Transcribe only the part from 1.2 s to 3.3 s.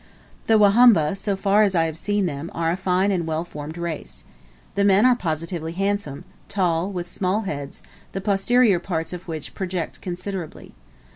far as I have seen them, are a fine and